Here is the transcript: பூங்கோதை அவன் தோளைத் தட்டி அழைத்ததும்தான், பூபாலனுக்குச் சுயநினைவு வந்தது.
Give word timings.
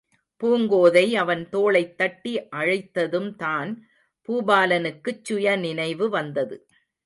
பூங்கோதை 0.41 1.11
அவன் 1.13 1.49
தோளைத் 1.49 1.97
தட்டி 1.97 2.41
அழைத்ததும்தான், 2.55 3.71
பூபாலனுக்குச் 4.29 5.23
சுயநினைவு 5.23 6.09
வந்தது. 6.09 6.57